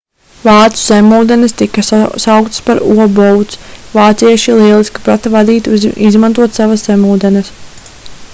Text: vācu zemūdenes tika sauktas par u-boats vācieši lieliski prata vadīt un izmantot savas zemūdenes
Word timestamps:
vācu 0.43 0.79
zemūdenes 0.83 1.51
tika 1.59 1.83
sauktas 1.91 2.63
par 2.69 2.81
u-boats 2.95 3.61
vācieši 3.99 4.57
lieliski 4.63 5.05
prata 5.09 5.35
vadīt 5.37 5.71
un 5.75 5.87
izmantot 6.11 6.59
savas 6.63 6.89
zemūdenes 6.91 7.55